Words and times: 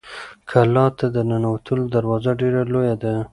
کلا 0.49 0.85
ته 0.97 1.05
د 1.15 1.17
ننوتلو 1.29 1.83
دروازه 1.95 2.31
ډېره 2.41 2.61
لویه 2.71 2.95
ده. 3.01 3.13